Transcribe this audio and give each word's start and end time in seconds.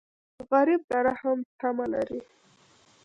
غریب 0.49 0.81
د 0.89 0.91
رحم 1.07 1.39
تمه 1.59 1.85
لري 1.93 2.21